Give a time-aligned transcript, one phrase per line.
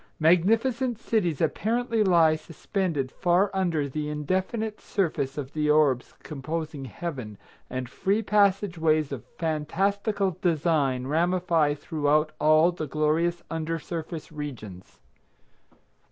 [0.19, 7.37] Magnificent cities apparently lie suspended far under the indefinite surface of the orbs composing Heaven,
[7.69, 14.99] and free passage ways of phantastical design ramify throughout all the glorious under surface regions.